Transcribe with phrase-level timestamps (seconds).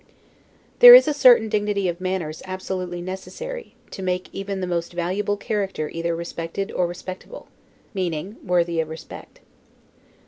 [0.79, 5.37] There is a certain dignity of manners absolutely necessary, to make even the most valuable
[5.37, 7.49] character either respected or respectable.
[7.93, 9.41] [Meaning worthy of respect.